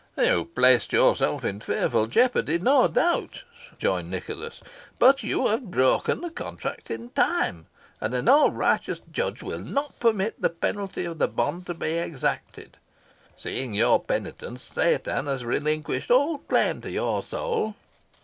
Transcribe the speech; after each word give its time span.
"You 0.17 0.45
placed 0.45 0.93
yourself 0.93 1.45
in 1.45 1.59
fearful 1.59 2.07
jeopardy, 2.07 2.57
no 2.57 2.87
doubt," 2.87 3.43
rejoined 3.73 4.09
Nicholas; 4.09 4.59
"but 4.97 5.21
you 5.21 5.45
have 5.45 5.69
broken 5.69 6.21
the 6.21 6.31
contract 6.31 6.89
in 6.89 7.09
time, 7.11 7.67
and 7.99 8.11
an 8.15 8.27
all 8.27 8.49
righteous 8.49 8.99
judge 9.11 9.43
will 9.43 9.59
not 9.59 9.99
permit 9.99 10.41
the 10.41 10.49
penalty 10.49 11.05
of 11.05 11.19
the 11.19 11.27
bond 11.27 11.67
to 11.67 11.75
be 11.75 11.99
exacted. 11.99 12.77
Seeing 13.37 13.75
your 13.75 13.99
penitence, 14.03 14.63
Satan 14.63 15.27
has 15.27 15.45
relinquished 15.45 16.09
all 16.09 16.39
claim 16.39 16.81
to 16.81 16.89
your 16.89 17.21
soul." 17.21 17.75